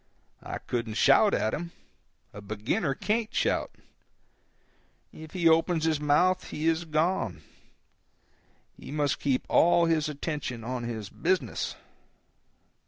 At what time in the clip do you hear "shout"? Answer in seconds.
0.95-1.35, 3.31-3.69